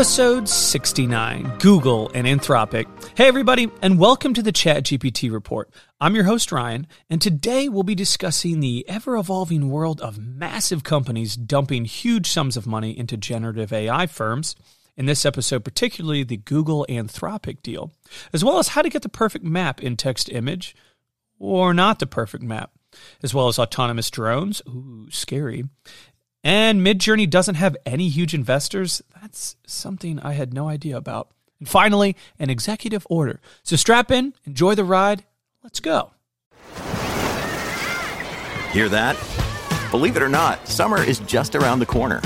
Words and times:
Episode 0.00 0.48
69 0.48 1.58
Google 1.58 2.10
and 2.14 2.26
Anthropic. 2.26 2.86
Hey, 3.18 3.28
everybody, 3.28 3.70
and 3.82 3.98
welcome 3.98 4.32
to 4.32 4.42
the 4.42 4.50
ChatGPT 4.50 5.30
Report. 5.30 5.68
I'm 6.00 6.14
your 6.14 6.24
host, 6.24 6.50
Ryan, 6.50 6.86
and 7.10 7.20
today 7.20 7.68
we'll 7.68 7.82
be 7.82 7.94
discussing 7.94 8.60
the 8.60 8.82
ever 8.88 9.14
evolving 9.14 9.68
world 9.68 10.00
of 10.00 10.16
massive 10.16 10.84
companies 10.84 11.36
dumping 11.36 11.84
huge 11.84 12.30
sums 12.30 12.56
of 12.56 12.66
money 12.66 12.98
into 12.98 13.18
generative 13.18 13.74
AI 13.74 14.06
firms. 14.06 14.56
In 14.96 15.04
this 15.04 15.26
episode, 15.26 15.64
particularly 15.64 16.22
the 16.22 16.38
Google 16.38 16.86
Anthropic 16.88 17.60
deal, 17.60 17.92
as 18.32 18.42
well 18.42 18.58
as 18.58 18.68
how 18.68 18.80
to 18.80 18.88
get 18.88 19.02
the 19.02 19.10
perfect 19.10 19.44
map 19.44 19.82
in 19.82 19.98
text 19.98 20.30
image 20.30 20.74
or 21.38 21.74
not 21.74 21.98
the 21.98 22.06
perfect 22.06 22.42
map, 22.42 22.70
as 23.22 23.34
well 23.34 23.48
as 23.48 23.58
autonomous 23.58 24.10
drones. 24.10 24.62
Ooh, 24.66 25.08
scary 25.10 25.64
and 26.42 26.80
Midjourney 26.80 27.28
doesn't 27.28 27.56
have 27.56 27.76
any 27.84 28.08
huge 28.08 28.34
investors. 28.34 29.02
That's 29.20 29.56
something 29.66 30.18
I 30.20 30.32
had 30.32 30.54
no 30.54 30.68
idea 30.68 30.96
about. 30.96 31.28
And 31.58 31.68
finally, 31.68 32.16
an 32.38 32.50
executive 32.50 33.06
order. 33.10 33.40
So 33.62 33.76
strap 33.76 34.10
in, 34.10 34.34
enjoy 34.44 34.74
the 34.74 34.84
ride. 34.84 35.24
Let's 35.62 35.80
go. 35.80 36.12
Hear 38.72 38.88
that? 38.88 39.16
Believe 39.90 40.16
it 40.16 40.22
or 40.22 40.28
not, 40.28 40.66
summer 40.68 41.02
is 41.02 41.18
just 41.20 41.54
around 41.56 41.80
the 41.80 41.86
corner. 41.86 42.22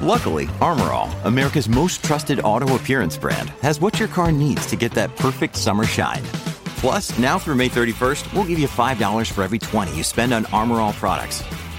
Luckily, 0.00 0.48
Armor 0.60 0.92
All, 0.92 1.10
America's 1.24 1.68
most 1.68 2.04
trusted 2.04 2.40
auto 2.40 2.76
appearance 2.76 3.18
brand, 3.18 3.50
has 3.62 3.80
what 3.80 3.98
your 3.98 4.08
car 4.08 4.30
needs 4.30 4.64
to 4.66 4.76
get 4.76 4.92
that 4.92 5.14
perfect 5.16 5.56
summer 5.56 5.84
shine. 5.84 6.22
Plus, 6.78 7.18
now 7.18 7.36
through 7.40 7.56
May 7.56 7.68
31st, 7.68 8.32
we'll 8.32 8.44
give 8.44 8.60
you 8.60 8.68
$5 8.68 9.32
for 9.32 9.42
every 9.42 9.58
20 9.58 9.96
you 9.96 10.04
spend 10.04 10.32
on 10.32 10.46
Armor 10.46 10.76
All 10.76 10.92
products. 10.92 11.42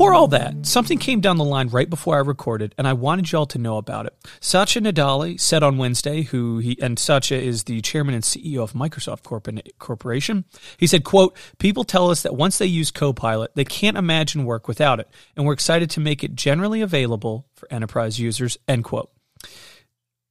Before 0.00 0.14
all 0.14 0.28
that, 0.28 0.64
something 0.64 0.96
came 0.96 1.20
down 1.20 1.36
the 1.36 1.44
line 1.44 1.68
right 1.68 1.90
before 1.90 2.16
I 2.16 2.20
recorded, 2.20 2.74
and 2.78 2.88
I 2.88 2.94
wanted 2.94 3.30
y'all 3.30 3.44
to 3.44 3.58
know 3.58 3.76
about 3.76 4.06
it. 4.06 4.16
Satya 4.40 4.80
Nadella 4.80 5.38
said 5.38 5.62
on 5.62 5.76
Wednesday, 5.76 6.22
who 6.22 6.56
he 6.56 6.80
and 6.80 6.98
Satya 6.98 7.36
is 7.36 7.64
the 7.64 7.82
chairman 7.82 8.14
and 8.14 8.24
CEO 8.24 8.62
of 8.62 8.72
Microsoft 8.72 9.24
Corporation. 9.78 10.46
He 10.78 10.86
said, 10.86 11.04
"quote 11.04 11.36
People 11.58 11.84
tell 11.84 12.10
us 12.10 12.22
that 12.22 12.34
once 12.34 12.56
they 12.56 12.64
use 12.64 12.90
Copilot, 12.90 13.54
they 13.56 13.66
can't 13.66 13.98
imagine 13.98 14.46
work 14.46 14.66
without 14.68 15.00
it, 15.00 15.08
and 15.36 15.44
we're 15.44 15.52
excited 15.52 15.90
to 15.90 16.00
make 16.00 16.24
it 16.24 16.34
generally 16.34 16.80
available 16.80 17.44
for 17.52 17.70
enterprise 17.70 18.18
users." 18.18 18.56
End 18.66 18.84
quote. 18.84 19.10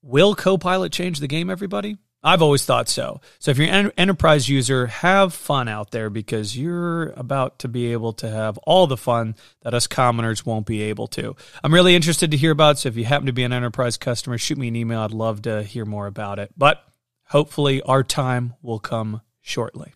Will 0.01 0.33
Copilot 0.33 0.91
change 0.91 1.19
the 1.19 1.27
game, 1.27 1.47
everybody? 1.47 1.97
I've 2.21 2.41
always 2.41 2.65
thought 2.65 2.89
so. 2.89 3.21
So 3.39 3.51
if 3.51 3.57
you're 3.57 3.67
an 3.67 3.91
enterprise 3.97 4.49
user, 4.49 4.87
have 4.87 5.33
fun 5.33 5.69
out 5.69 5.91
there 5.91 6.09
because 6.09 6.57
you're 6.57 7.11
about 7.11 7.59
to 7.59 7.69
be 7.69 7.93
able 7.93 8.11
to 8.13 8.29
have 8.29 8.57
all 8.59 8.87
the 8.87 8.97
fun 8.97 9.35
that 9.61 9.73
us 9.73 9.87
commoners 9.87 10.45
won't 10.45 10.65
be 10.65 10.81
able 10.83 11.07
to. 11.07 11.35
I'm 11.63 11.73
really 11.73 11.95
interested 11.95 12.31
to 12.31 12.37
hear 12.37 12.51
about. 12.51 12.79
So 12.79 12.89
if 12.89 12.97
you 12.97 13.05
happen 13.05 13.27
to 13.27 13.33
be 13.33 13.43
an 13.43 13.53
enterprise 13.53 13.95
customer, 13.95 14.37
shoot 14.37 14.57
me 14.57 14.67
an 14.67 14.75
email. 14.75 14.99
I'd 14.99 15.11
love 15.11 15.43
to 15.43 15.63
hear 15.63 15.85
more 15.85 16.07
about 16.07 16.39
it. 16.39 16.51
But 16.57 16.83
hopefully, 17.23 17.81
our 17.83 18.03
time 18.03 18.53
will 18.61 18.79
come 18.79 19.21
shortly. 19.41 19.93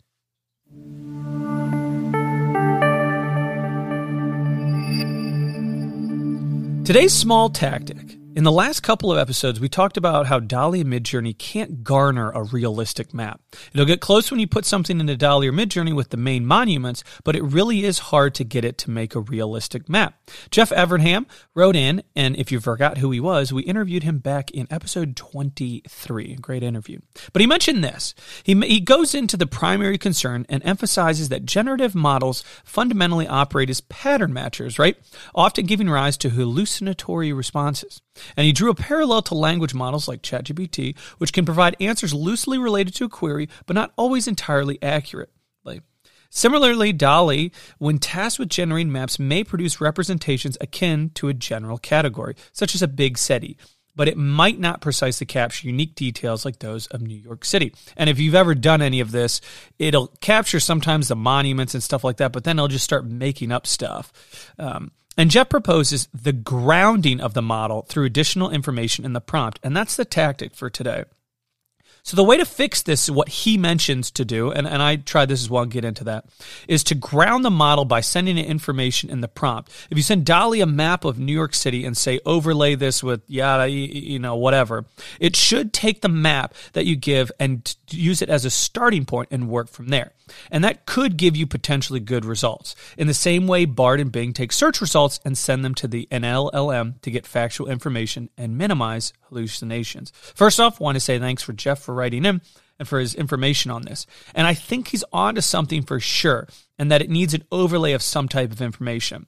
Today's 6.85 7.13
small 7.13 7.49
tactic 7.49 8.17
in 8.35 8.43
the 8.43 8.51
last 8.51 8.81
couple 8.81 9.11
of 9.11 9.17
episodes, 9.17 9.59
we 9.59 9.69
talked 9.69 9.97
about 9.97 10.25
how 10.25 10.39
DALL-E 10.39 10.81
and 10.81 10.91
Midjourney 10.91 11.37
can't 11.37 11.83
garner 11.83 12.31
a 12.31 12.43
realistic 12.43 13.13
map. 13.13 13.41
It'll 13.73 13.85
get 13.85 14.01
close 14.01 14.31
when 14.31 14.39
you 14.39 14.47
put 14.47 14.65
something 14.65 14.99
into 14.99 15.15
DALL-E 15.15 15.47
or 15.47 15.51
Midjourney 15.51 15.93
with 15.93 16.09
the 16.09 16.17
main 16.17 16.45
monuments, 16.45 17.03
but 17.23 17.35
it 17.35 17.43
really 17.43 17.83
is 17.83 17.99
hard 17.99 18.33
to 18.35 18.43
get 18.43 18.65
it 18.65 18.77
to 18.79 18.91
make 18.91 19.13
a 19.13 19.19
realistic 19.19 19.87
map. 19.87 20.15
Jeff 20.49 20.71
Evernham 20.71 21.25
wrote 21.53 21.75
in, 21.75 22.01
and 22.15 22.35
if 22.35 22.51
you 22.51 22.59
forgot 22.59 22.97
who 22.97 23.11
he 23.11 23.19
was, 23.19 23.53
we 23.53 23.63
interviewed 23.63 24.03
him 24.03 24.17
back 24.17 24.49
in 24.51 24.67
episode 24.71 25.15
23. 25.15 26.35
Great 26.35 26.63
interview. 26.63 26.99
But 27.33 27.41
he 27.41 27.47
mentioned 27.47 27.83
this. 27.83 28.15
He, 28.43 28.59
he 28.61 28.79
goes 28.79 29.13
into 29.13 29.37
the 29.37 29.47
primary 29.47 29.97
concern 29.97 30.45
and 30.49 30.63
emphasizes 30.65 31.29
that 31.29 31.45
generative 31.45 31.93
models 31.93 32.43
fundamentally 32.63 33.27
operate 33.27 33.69
as 33.69 33.81
pattern 33.81 34.33
matchers, 34.33 34.79
right? 34.79 34.97
Often 35.35 35.67
giving 35.67 35.89
rise 35.89 36.17
to 36.17 36.29
hallucinatory 36.29 37.31
responses. 37.31 38.01
And 38.35 38.45
he 38.45 38.51
drew 38.51 38.69
a 38.69 38.75
parallel 38.75 39.21
to 39.23 39.35
language 39.35 39.73
models 39.73 40.07
like 40.07 40.21
ChatGPT, 40.21 40.97
which 41.17 41.33
can 41.33 41.45
provide 41.45 41.75
answers 41.79 42.13
loosely 42.13 42.57
related 42.57 42.95
to 42.95 43.05
a 43.05 43.09
query, 43.09 43.49
but 43.65 43.75
not 43.75 43.93
always 43.95 44.27
entirely 44.27 44.81
accurately. 44.81 45.81
Similarly, 46.35 46.93
DALL-E, 46.93 47.51
when 47.77 47.99
tasked 47.99 48.39
with 48.39 48.49
generating 48.49 48.91
maps, 48.91 49.19
may 49.19 49.43
produce 49.43 49.79
representations 49.79 50.57
akin 50.59 51.11
to 51.13 51.27
a 51.27 51.33
general 51.33 51.77
category, 51.77 52.35
such 52.51 52.73
as 52.73 52.81
a 52.81 52.87
big 52.87 53.19
city, 53.19 53.55
but 53.95 54.07
it 54.07 54.17
might 54.17 54.59
not 54.59 54.81
precisely 54.81 55.27
capture 55.27 55.67
unique 55.67 55.93
details 55.93 56.43
like 56.43 56.57
those 56.57 56.87
of 56.87 57.03
New 57.03 57.15
York 57.15 57.45
City. 57.45 57.71
And 57.95 58.09
if 58.09 58.19
you've 58.19 58.33
ever 58.33 58.55
done 58.55 58.81
any 58.81 58.99
of 58.99 59.11
this, 59.11 59.41
it'll 59.77 60.07
capture 60.21 60.59
sometimes 60.59 61.07
the 61.07 61.15
monuments 61.15 61.75
and 61.75 61.83
stuff 61.83 62.03
like 62.03 62.17
that, 62.17 62.31
but 62.31 62.45
then 62.45 62.57
it'll 62.57 62.67
just 62.67 62.83
start 62.83 63.05
making 63.05 63.51
up 63.51 63.67
stuff. 63.67 64.11
Um, 64.57 64.91
and 65.17 65.29
Jeff 65.29 65.49
proposes 65.49 66.07
the 66.13 66.33
grounding 66.33 67.21
of 67.21 67.33
the 67.33 67.41
model 67.41 67.83
through 67.83 68.05
additional 68.05 68.49
information 68.49 69.05
in 69.05 69.13
the 69.13 69.21
prompt, 69.21 69.59
and 69.63 69.75
that's 69.75 69.95
the 69.95 70.05
tactic 70.05 70.55
for 70.55 70.69
today. 70.69 71.05
So 72.05 72.17
the 72.17 72.23
way 72.23 72.35
to 72.35 72.43
fix 72.43 72.81
this, 72.81 73.09
what 73.09 73.29
he 73.29 73.57
mentions 73.57 74.11
to 74.11 74.25
do, 74.25 74.51
and, 74.51 74.67
and 74.67 74.81
I 74.81 74.97
tried 74.97 75.29
this 75.29 75.41
as 75.41 75.49
well, 75.49 75.61
I'll 75.61 75.65
get 75.65 75.85
into 75.85 76.03
that, 76.03 76.25
is 76.67 76.83
to 76.85 76.95
ground 76.95 77.45
the 77.45 77.49
model 77.49 77.85
by 77.85 78.01
sending 78.01 78.37
it 78.37 78.45
information 78.45 79.09
in 79.09 79.21
the 79.21 79.29
prompt. 79.29 79.71
If 79.89 79.97
you 79.97 80.03
send 80.03 80.25
DALL-E 80.25 80.59
a 80.59 80.65
map 80.65 81.05
of 81.05 81.17
New 81.17 81.31
York 81.31 81.55
City 81.55 81.85
and 81.85 81.95
say 81.95 82.19
overlay 82.25 82.75
this 82.75 83.01
with 83.01 83.21
yada, 83.29 83.69
you 83.69 84.19
know, 84.19 84.35
whatever, 84.35 84.83
it 85.21 85.37
should 85.37 85.71
take 85.71 86.01
the 86.01 86.09
map 86.09 86.53
that 86.73 86.85
you 86.85 86.97
give 86.97 87.31
and 87.39 87.73
use 87.89 88.21
it 88.21 88.29
as 88.29 88.43
a 88.43 88.49
starting 88.49 89.05
point 89.05 89.29
and 89.31 89.47
work 89.47 89.69
from 89.69 89.87
there. 89.87 90.11
And 90.51 90.63
that 90.63 90.85
could 90.85 91.17
give 91.17 91.35
you 91.35 91.47
potentially 91.47 91.99
good 91.99 92.25
results. 92.25 92.75
In 92.97 93.07
the 93.07 93.13
same 93.13 93.47
way, 93.47 93.65
Bard 93.65 93.99
and 93.99 94.11
Bing 94.11 94.33
take 94.33 94.51
search 94.51 94.81
results 94.81 95.19
and 95.23 95.37
send 95.37 95.63
them 95.63 95.75
to 95.75 95.87
the 95.87 96.07
NLLM 96.11 97.01
to 97.01 97.11
get 97.11 97.25
factual 97.25 97.69
information 97.69 98.29
and 98.37 98.57
minimize 98.57 99.13
hallucinations. 99.33 100.11
First 100.15 100.59
off, 100.59 100.79
want 100.79 100.95
to 100.95 100.99
say 100.99 101.19
thanks 101.19 101.43
for 101.43 101.53
Jeff 101.53 101.79
for 101.79 101.93
writing 101.93 102.25
in 102.25 102.41
and 102.79 102.87
for 102.87 102.99
his 102.99 103.15
information 103.15 103.71
on 103.71 103.83
this. 103.83 104.05
And 104.33 104.47
I 104.47 104.53
think 104.53 104.89
he's 104.89 105.03
on 105.13 105.35
to 105.35 105.41
something 105.41 105.83
for 105.83 105.99
sure, 105.99 106.47
and 106.77 106.91
that 106.91 107.01
it 107.01 107.09
needs 107.09 107.33
an 107.33 107.43
overlay 107.51 107.93
of 107.93 108.01
some 108.01 108.27
type 108.27 108.51
of 108.51 108.61
information. 108.61 109.27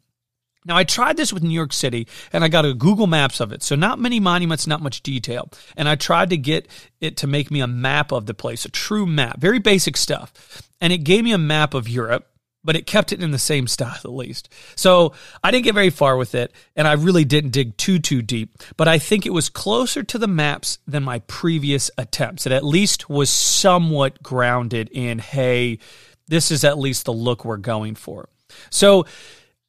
Now, 0.68 0.76
I 0.76 0.84
tried 0.84 1.16
this 1.16 1.32
with 1.32 1.44
New 1.44 1.54
York 1.54 1.74
City 1.74 2.08
and 2.34 2.44
I 2.44 2.48
got 2.48 2.66
a 2.66 2.74
Google 2.74 3.06
Maps 3.06 3.40
of 3.40 3.52
it. 3.52 3.62
So, 3.62 3.76
not 3.76 4.00
many 4.00 4.20
monuments, 4.20 4.66
not 4.66 4.82
much 4.82 5.04
detail. 5.04 5.52
And 5.78 5.88
I 5.88 5.96
tried 5.96 6.32
to 6.32 6.38
get 6.38 6.68
it 7.00 7.18
to 7.18 7.28
make 7.28 7.52
me 7.52 7.62
a 7.62 7.68
map 7.68 8.12
of 8.12 8.26
the 8.26 8.34
place, 8.34 8.66
a 8.66 8.70
true 8.70 9.06
map, 9.06 9.40
very 9.40 9.60
basic 9.60 9.96
stuff. 9.96 10.64
And 10.82 10.92
it 10.92 11.00
gave 11.00 11.24
me 11.24 11.34
a 11.34 11.38
map 11.38 11.76
of 11.76 11.88
Europe, 11.88 12.28
but 12.66 12.76
it 12.76 12.88
kept 12.88 13.14
it 13.14 13.22
in 13.22 13.32
the 13.32 13.40
same 13.40 13.68
style 13.68 13.96
at 14.04 14.12
least. 14.12 14.50
So, 14.76 15.14
I 15.44 15.52
didn't 15.52 15.66
get 15.66 15.76
very 15.76 15.92
far 15.92 16.18
with 16.18 16.36
it 16.36 16.52
and 16.76 16.88
I 16.88 16.94
really 16.94 17.24
didn't 17.24 17.52
dig 17.52 17.78
too, 17.78 18.00
too 18.00 18.22
deep. 18.22 18.58
But 18.76 18.88
I 18.88 18.98
think 18.98 19.26
it 19.26 19.34
was 19.34 19.48
closer 19.48 20.04
to 20.04 20.18
the 20.18 20.28
maps 20.28 20.80
than 20.88 21.04
my 21.04 21.20
previous 21.20 21.92
attempts. 21.98 22.46
It 22.46 22.52
at 22.52 22.66
least 22.66 23.10
was 23.10 23.30
somewhat 23.30 24.22
grounded 24.24 24.90
in, 24.92 25.20
hey, 25.20 25.80
this 26.28 26.52
is 26.52 26.64
at 26.64 26.80
least 26.80 27.06
the 27.06 27.14
look 27.14 27.46
we're 27.46 27.58
going 27.58 27.96
for. 27.96 28.28
So, 28.70 29.06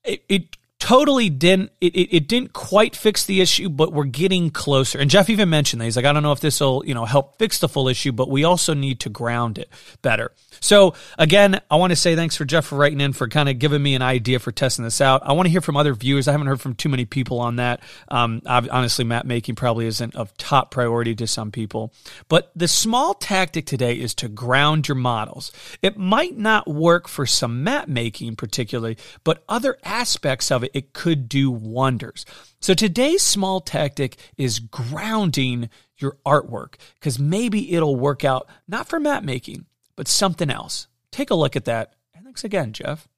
it, 0.03 0.23
it 0.29 0.57
totally 0.87 1.29
didn't 1.29 1.73
it, 1.81 1.97
it, 1.97 2.17
it, 2.17 2.29
didn't 2.29 2.53
quite 2.53 2.95
fix 2.95 3.27
the 3.27 3.41
issue 3.41 3.69
but 3.69 3.93
we're 3.93 4.05
getting 4.05 4.51
closer. 4.51 5.01
And 5.01 5.11
jeff 5.11 5.29
even 5.29 5.51
mentioned 5.51 5.81
that. 5.81 5.87
He's 5.87 5.97
like 5.97 6.05
i 6.05 6.13
don't 6.13 6.23
know 6.23 6.31
if 6.31 6.39
this 6.39 6.61
will 6.61 6.85
you 6.87 6.95
know 6.95 7.05
help 7.05 7.41
fix 7.41 7.59
the 7.59 7.69
full 7.69 7.89
issue 7.89 8.13
but 8.13 8.31
we 8.31 8.45
also 8.45 8.73
need 8.73 9.01
to 9.01 9.11
ground 9.11 9.59
it 9.59 9.69
better. 10.03 10.31
So 10.61 10.95
again 11.19 11.61
i 11.73 11.75
want 11.75 11.91
to 11.91 11.97
say 11.97 12.15
thanks 12.15 12.37
for 12.37 12.45
jeff 12.45 12.67
for 12.67 12.77
writing 12.77 13.01
in 13.01 13.13
for 13.13 13.27
kind 13.27 13.49
of 13.49 13.59
giving 13.59 13.83
me 13.83 13.97
an 13.97 14.03
idea 14.03 14.39
for 14.39 14.53
testing 14.53 14.85
this 14.85 15.01
out. 15.01 15.23
I 15.25 15.33
want 15.33 15.47
to 15.47 15.51
hear 15.51 15.61
from 15.61 15.77
other 15.77 15.93
viewers. 15.93 16.29
I 16.29 16.31
haven't 16.31 16.47
heard 16.47 16.61
from 16.61 16.77
too 16.77 16.89
many 16.89 17.05
people 17.05 17.41
on 17.41 17.57
that. 17.57 17.81
Um, 18.07 18.43
honestly 18.47 19.05
map 19.05 19.27
making 19.27 19.57
probably 19.57 19.87
isn't 19.87 20.15
of 20.15 20.37
top 20.37 20.71
priority 20.71 21.17
to 21.17 21.27
some 21.27 21.51
people. 21.51 21.93
But 22.29 22.53
the 22.55 22.69
small 22.69 23.15
tactic 23.15 23.67
today 23.67 23.95
is 23.99 24.15
to 24.17 24.29
ground 24.29 24.87
your 24.87 24.95
models. 24.95 25.51
It 25.83 25.99
might 25.99 26.39
not 26.39 26.69
work 26.69 27.09
for 27.09 27.27
some 27.27 27.65
map 27.65 27.89
making 27.89 28.37
particularly 28.37 28.97
but 29.25 29.43
other 29.49 29.79
aspects 29.83 30.53
of 30.53 30.63
it 30.63 30.76
it, 30.77 30.93
could 30.93 31.29
do 31.29 31.51
wonders. 31.51 32.25
So 32.61 32.75
today's 32.75 33.23
small 33.23 33.61
tactic 33.61 34.17
is 34.37 34.59
grounding 34.59 35.71
your 35.99 36.19
artwork 36.27 36.75
because 37.01 37.19
maybe 37.19 37.75
it'll 37.75 37.97
work 37.97 38.25
out 38.25 38.49
not 38.69 38.89
for 38.89 39.01
map 39.01 39.23
making, 39.23 39.67
but 39.97 40.09
something 40.09 40.51
else. 40.51 40.89
Take 41.11 41.31
a 41.31 41.35
look 41.35 41.57
at 41.57 41.65
that. 41.65 41.95
And 42.15 42.25
thanks 42.25 42.45
again, 42.45 42.73
Jeff. 42.73 43.09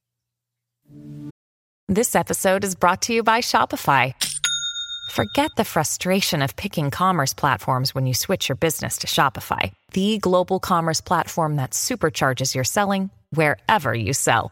This 1.87 2.15
episode 2.15 2.63
is 2.63 2.75
brought 2.75 3.01
to 3.03 3.13
you 3.13 3.23
by 3.23 3.41
Shopify. 3.41 4.13
Forget 5.11 5.49
the 5.57 5.65
frustration 5.65 6.43
of 6.43 6.55
picking 6.55 6.91
commerce 6.91 7.33
platforms 7.33 7.95
when 7.95 8.05
you 8.05 8.13
switch 8.13 8.47
your 8.47 8.55
business 8.55 8.99
to 8.99 9.07
Shopify, 9.07 9.73
the 9.93 10.19
global 10.19 10.59
commerce 10.59 11.01
platform 11.01 11.55
that 11.55 11.71
supercharges 11.71 12.53
your 12.53 12.63
selling 12.63 13.09
wherever 13.31 13.93
you 13.93 14.13
sell. 14.13 14.51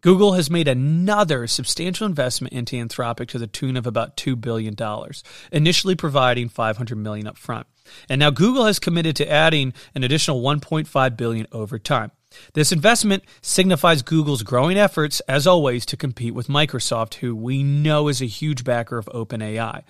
Google 0.00 0.34
has 0.34 0.48
made 0.48 0.68
another 0.68 1.48
substantial 1.48 2.06
investment 2.06 2.54
into 2.54 2.76
Anthropic 2.76 3.28
to 3.28 3.38
the 3.38 3.48
tune 3.48 3.76
of 3.76 3.86
about 3.86 4.16
$2 4.16 4.40
billion, 4.40 4.76
initially 5.50 5.96
providing 5.96 6.48
$500 6.48 6.96
million 6.96 7.26
up 7.26 7.36
front. 7.36 7.66
And 8.08 8.20
now 8.20 8.30
Google 8.30 8.66
has 8.66 8.78
committed 8.78 9.16
to 9.16 9.30
adding 9.30 9.72
an 9.94 10.04
additional 10.04 10.40
1.5 10.40 11.16
billion 11.16 11.46
over 11.50 11.78
time. 11.78 12.12
This 12.54 12.70
investment 12.70 13.24
signifies 13.40 14.02
Google's 14.02 14.42
growing 14.42 14.76
efforts, 14.76 15.20
as 15.20 15.46
always, 15.46 15.84
to 15.86 15.96
compete 15.96 16.34
with 16.34 16.46
Microsoft, 16.46 17.14
who 17.14 17.34
we 17.34 17.62
know 17.62 18.08
is 18.08 18.22
a 18.22 18.26
huge 18.26 18.64
backer 18.64 18.98
of 18.98 19.06
OpenAI. 19.06 19.82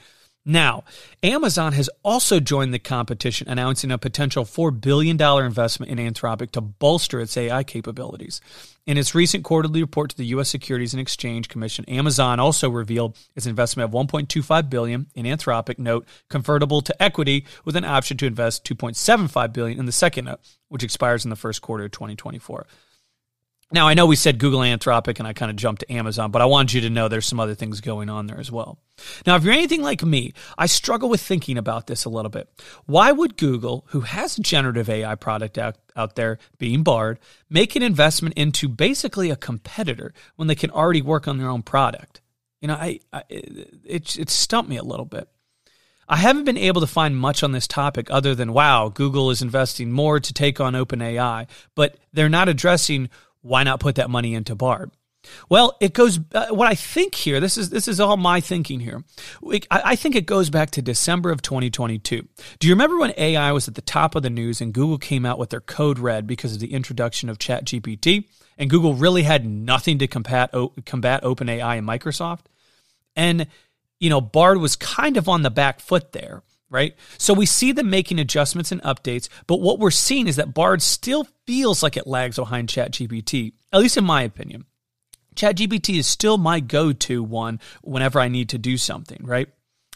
Now, 0.45 0.85
Amazon 1.23 1.75
has 1.75 1.91
also 2.03 2.41
joined 2.41 2.73
the 2.73 2.79
competition, 2.79 3.49
announcing 3.49 3.91
a 3.91 3.99
potential 3.99 4.45
$4 4.45 4.81
billion 4.81 5.21
investment 5.21 5.93
in 5.93 5.99
Anthropic 5.99 6.53
to 6.53 6.63
bolster 6.63 7.21
its 7.21 7.37
AI 7.37 7.63
capabilities. 7.65 8.41
In 8.87 8.97
its 8.97 9.15
recent 9.15 9.45
quarterly 9.45 9.83
report 9.83 10.11
to 10.11 10.17
the 10.17 10.25
U.S. 10.27 10.49
Securities 10.49 10.95
and 10.95 11.01
Exchange 11.03 11.51
Commission, 11.51 11.85
Amazon 11.85 12.41
also 12.41 12.71
revealed 12.71 13.19
its 13.37 13.45
investment 13.45 13.93
of 13.93 14.09
1.25 14.09 14.71
billion 14.71 15.07
in 15.15 15.27
Anthropic 15.27 15.79
note 15.79 16.09
convertible 16.31 16.81
to 16.81 17.03
equity 17.03 17.45
with 17.67 17.77
an 17.77 17.85
option 17.85 18.17
to 18.17 18.27
invest 18.27 18.65
2.75 18.65 19.53
billion 19.53 19.79
in 19.79 19.85
the 19.85 19.93
second 19.93 20.25
note, 20.25 20.41
which 20.69 20.83
expires 20.83 21.25
in 21.25 21.31
the 21.31 21.37
first 21.37 21.61
quarter 21.61 21.85
of 21.85 21.91
2024. 21.91 22.67
Now, 23.71 23.87
I 23.87 23.93
know 23.93 24.07
we 24.07 24.17
said 24.17 24.39
Google 24.39 24.61
Anthropic 24.61 25.19
and 25.19 25.29
I 25.29 25.35
kind 25.35 25.51
of 25.51 25.57
jumped 25.57 25.81
to 25.81 25.93
Amazon, 25.93 26.31
but 26.31 26.41
I 26.41 26.47
wanted 26.47 26.73
you 26.73 26.81
to 26.83 26.91
know 26.91 27.09
there's 27.09 27.27
some 27.27 27.41
other 27.41 27.55
things 27.55 27.83
going 27.83 28.09
on 28.09 28.27
there 28.27 28.41
as 28.41 28.51
well. 28.51 28.79
Now, 29.27 29.37
if 29.37 29.45
you're 29.45 29.53
anything 29.53 29.83
like 29.83 30.03
me, 30.03 30.33
I 30.57 30.65
struggle 30.65 31.11
with 31.11 31.21
thinking 31.21 31.59
about 31.59 31.87
this 31.87 32.07
a 32.07 32.09
little 32.09 32.31
bit. 32.31 32.49
Why 32.87 33.13
would 33.13 33.37
Google, 33.37 33.85
who 33.89 34.01
has 34.01 34.39
a 34.39 34.43
generative 34.43 34.89
AI 34.89 35.15
product 35.17 35.59
out, 35.59 35.77
out 35.95 36.15
there, 36.15 36.39
being 36.57 36.83
Bard, 36.83 37.19
make 37.51 37.77
an 37.77 37.83
investment 37.83 38.39
into 38.39 38.69
basically 38.69 39.29
a 39.29 39.37
competitor 39.37 40.15
when 40.37 40.49
they 40.49 40.55
can 40.55 40.71
already 40.71 41.03
work 41.03 41.29
on 41.29 41.37
their 41.37 41.51
own 41.51 41.63
product? 41.63 42.23
You 42.63 42.69
know, 42.69 42.75
I, 42.75 43.01
I 43.13 43.23
it, 43.29 44.17
it 44.17 44.31
stumped 44.31 44.71
me 44.71 44.79
a 44.79 44.83
little 44.83 45.05
bit. 45.05 45.29
I 46.09 46.17
haven't 46.17 46.45
been 46.45 46.57
able 46.57 46.81
to 46.81 46.87
find 46.87 47.15
much 47.15 47.43
on 47.43 47.53
this 47.53 47.69
topic 47.69 48.11
other 48.11 48.35
than, 48.35 48.55
wow, 48.55 48.89
Google 48.89 49.31
is 49.31 49.43
investing 49.43 49.93
more 49.93 50.19
to 50.19 50.33
take 50.33 50.59
on 50.59 50.73
OpenAI, 50.73 51.47
but 51.75 51.99
they're 52.15 52.31
not 52.31 52.49
addressing 52.49 53.11
why 53.43 53.63
not 53.63 53.81
put 53.81 53.97
that 53.97 54.11
money 54.11 54.35
into 54.35 54.55
Bard? 54.55 54.91
Well, 55.49 55.77
it 55.81 55.93
goes. 55.93 56.21
Uh, 56.33 56.49
what 56.49 56.69
I 56.69 56.75
think 56.75 57.15
here, 57.15 57.41
this 57.41 57.59
is 57.59 57.71
this 57.71 57.89
is 57.89 58.01
all 58.01 58.17
my 58.17 58.41
thinking 58.41 58.81
here. 58.81 59.03
I, 59.71 59.83
I, 59.85 59.97
think 59.97 60.15
it 60.15 60.27
goes 60.27 60.49
back 60.49 60.71
to 60.73 60.83
December 60.83 61.31
of 61.31 61.43
2022. 61.43 62.29
Do 62.59 62.69
you 62.69 62.73
remember 62.73 62.99
when 62.99 63.13
AI 63.17 63.53
was 63.53 63.69
at 63.69 63.75
the 63.75 63.83
top 63.83 64.15
of 64.15 64.23
the 64.23 64.31
news 64.31 64.61
and 64.61 64.73
Google 64.73 64.99
came 64.99 65.27
out 65.27 65.39
with 65.39 65.51
their 65.51 65.61
code 65.61 65.99
red 65.99 66.27
because 66.27 66.55
of 66.55 66.61
the 66.61 66.73
introduction 66.73 67.29
of 67.29 67.39
ChatGPT, 67.39 68.29
and 68.57 68.71
Google 68.71 68.95
really 68.95 69.25
had 69.25 69.45
nothing 69.45 69.99
to 69.99 70.07
combat 70.07 70.53
combat 70.87 71.23
OpenAI 71.23 71.79
and 71.79 71.87
Microsoft, 71.87 72.45
and 73.17 73.49
you 73.99 74.11
know 74.11 74.21
Bard 74.21 74.59
was 74.59 74.77
kind 74.77 75.17
of 75.17 75.29
on 75.29 75.43
the 75.43 75.51
back 75.51 75.81
foot 75.81 76.13
there 76.13 76.43
right? 76.71 76.95
So 77.17 77.35
we 77.35 77.47
see 77.47 77.73
them 77.73 77.91
making 77.91 78.19
adjustments 78.19 78.73
and 78.73 78.83
updates, 78.83 79.29
but 79.47 79.61
what 79.61 79.79
we're 79.79 79.91
seeing 79.91 80.27
is 80.27 80.37
that 80.37 80.55
Bard 80.55 80.83
still 80.83 81.27
feels 81.47 81.83
like 81.83 81.97
it 81.97 82.07
lags 82.07 82.37
behind 82.37 82.69
ChatGPT, 82.69 83.53
at 83.73 83.81
least 83.81 83.97
in 83.97 84.05
my 84.05 84.23
opinion. 84.23 84.65
ChatGPT 85.35 85.99
is 85.99 86.07
still 86.07 86.37
my 86.37 86.61
go 86.61 86.93
to 86.93 87.23
one 87.23 87.61
whenever 87.83 88.19
I 88.19 88.29
need 88.29 88.49
to 88.51 88.59
do 88.59 88.77
something, 88.77 89.21
right? 89.23 89.49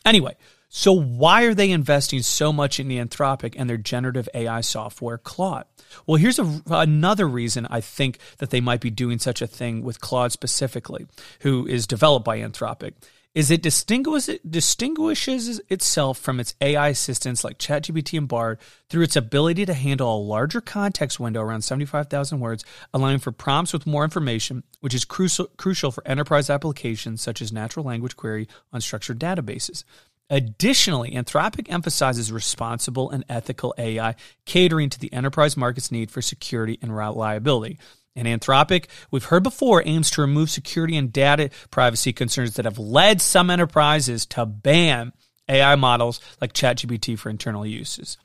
Anyway, 0.04 0.36
so 0.68 0.92
why 0.92 1.42
are 1.42 1.54
they 1.54 1.70
investing 1.70 2.22
so 2.22 2.52
much 2.52 2.80
in 2.80 2.88
the 2.88 2.98
Anthropic 2.98 3.54
and 3.58 3.68
their 3.68 3.76
generative 3.76 4.28
AI 4.32 4.62
software, 4.62 5.18
Claude? 5.18 5.66
Well, 6.06 6.16
here's 6.16 6.38
a, 6.38 6.62
another 6.70 7.28
reason 7.28 7.66
I 7.68 7.82
think 7.82 8.18
that 8.38 8.50
they 8.50 8.60
might 8.62 8.80
be 8.80 8.88
doing 8.88 9.18
such 9.18 9.42
a 9.42 9.46
thing 9.46 9.82
with 9.82 10.00
Claude 10.00 10.32
specifically, 10.32 11.06
who 11.40 11.66
is 11.66 11.86
developed 11.86 12.24
by 12.24 12.38
Anthropic 12.38 12.94
is 13.34 13.50
it 13.50 13.62
distinguishes, 13.62 15.60
itself 15.70 16.18
from 16.18 16.38
its 16.38 16.54
AI 16.60 16.88
assistants 16.88 17.44
like 17.44 17.58
ChatGPT 17.58 18.18
and 18.18 18.28
Bard 18.28 18.58
through 18.90 19.04
its 19.04 19.16
ability 19.16 19.64
to 19.64 19.74
handle 19.74 20.14
a 20.14 20.20
larger 20.20 20.60
context 20.60 21.18
window 21.18 21.40
around 21.40 21.62
75,000 21.62 22.40
words, 22.40 22.64
allowing 22.92 23.18
for 23.18 23.32
prompts 23.32 23.72
with 23.72 23.86
more 23.86 24.04
information, 24.04 24.64
which 24.80 24.94
is 24.94 25.06
crucial, 25.06 25.46
crucial 25.56 25.90
for 25.90 26.06
enterprise 26.06 26.50
applications 26.50 27.22
such 27.22 27.40
as 27.40 27.52
natural 27.52 27.86
language 27.86 28.16
query 28.16 28.48
on 28.70 28.82
structured 28.82 29.18
databases. 29.18 29.84
Additionally, 30.28 31.10
Anthropic 31.12 31.70
emphasizes 31.70 32.32
responsible 32.32 33.10
and 33.10 33.24
ethical 33.28 33.74
AI, 33.76 34.14
catering 34.46 34.88
to 34.90 34.98
the 34.98 35.12
enterprise 35.12 35.56
market's 35.56 35.90
need 35.90 36.10
for 36.10 36.22
security 36.22 36.78
and 36.80 36.94
reliability. 36.94 37.78
And 38.14 38.28
Anthropic, 38.28 38.86
we've 39.10 39.24
heard 39.24 39.42
before, 39.42 39.82
aims 39.86 40.10
to 40.10 40.20
remove 40.20 40.50
security 40.50 40.96
and 40.96 41.12
data 41.12 41.50
privacy 41.70 42.12
concerns 42.12 42.54
that 42.56 42.66
have 42.66 42.78
led 42.78 43.20
some 43.20 43.48
enterprises 43.50 44.26
to 44.26 44.44
ban 44.44 45.12
AI 45.48 45.76
models 45.76 46.20
like 46.40 46.52
ChatGPT 46.52 47.18
for 47.18 47.30
internal 47.30 47.66
uses. 47.66 48.18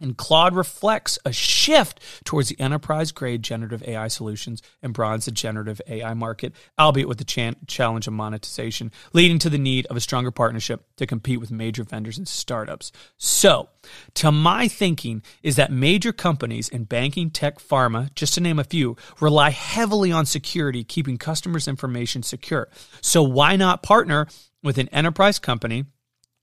And 0.00 0.16
Claude 0.16 0.54
reflects 0.54 1.18
a 1.24 1.32
shift 1.32 2.00
towards 2.24 2.48
the 2.48 2.60
enterprise 2.60 3.12
grade 3.12 3.42
generative 3.42 3.82
AI 3.84 4.08
solutions 4.08 4.62
and 4.82 4.92
broadens 4.92 5.24
the 5.24 5.30
generative 5.30 5.80
AI 5.86 6.12
market, 6.12 6.52
albeit 6.78 7.08
with 7.08 7.18
the 7.18 7.24
chan- 7.24 7.56
challenge 7.66 8.06
of 8.06 8.12
monetization, 8.12 8.92
leading 9.12 9.38
to 9.38 9.48
the 9.48 9.58
need 9.58 9.86
of 9.86 9.96
a 9.96 10.00
stronger 10.00 10.30
partnership 10.30 10.84
to 10.96 11.06
compete 11.06 11.40
with 11.40 11.50
major 11.50 11.82
vendors 11.82 12.18
and 12.18 12.28
startups. 12.28 12.92
So, 13.16 13.70
to 14.14 14.32
my 14.32 14.68
thinking, 14.68 15.22
is 15.42 15.56
that 15.56 15.72
major 15.72 16.12
companies 16.12 16.68
in 16.68 16.84
banking, 16.84 17.30
tech, 17.30 17.58
pharma, 17.58 18.14
just 18.14 18.34
to 18.34 18.40
name 18.40 18.58
a 18.58 18.64
few, 18.64 18.96
rely 19.20 19.50
heavily 19.50 20.12
on 20.12 20.26
security, 20.26 20.84
keeping 20.84 21.16
customers' 21.16 21.68
information 21.68 22.22
secure. 22.22 22.68
So, 23.00 23.22
why 23.22 23.56
not 23.56 23.82
partner 23.82 24.26
with 24.62 24.76
an 24.76 24.88
enterprise 24.88 25.38
company? 25.38 25.84